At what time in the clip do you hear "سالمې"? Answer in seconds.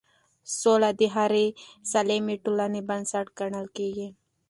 1.91-2.35